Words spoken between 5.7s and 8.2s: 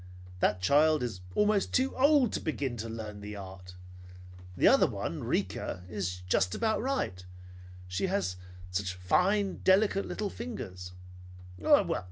is just about right; and she